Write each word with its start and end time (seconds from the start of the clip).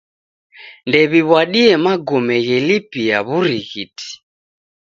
Ndew'iw'adie 0.87 1.71
magome 1.85 2.35
ghelipia 2.45 3.17
w'urighiti. 3.27 4.09